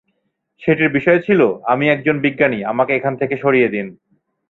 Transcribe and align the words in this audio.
সেটির 0.61 0.89
বিষয় 0.89 1.19
ছিলো 1.19 1.47
"আমি 1.65 1.85
একজন 1.89 2.15
বিজ্ঞানী, 2.25 2.59
আমাকে 2.71 2.91
এখান 2.95 3.13
থেকে 3.17 3.35
সরিয়ে 3.37 3.69
দিন!" 3.69 3.87